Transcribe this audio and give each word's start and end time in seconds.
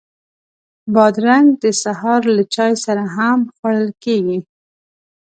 بادرنګ 0.93 1.47
د 1.63 1.65
سهار 1.83 2.21
له 2.35 2.43
چای 2.53 2.73
سره 2.85 3.03
هم 3.15 3.39
خوړل 3.55 3.89
کېږي. 4.03 4.39